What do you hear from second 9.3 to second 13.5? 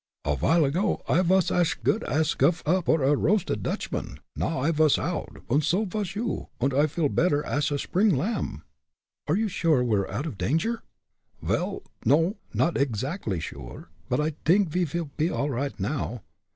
you sure we are out of danger?" "Vel, no, not eggsactly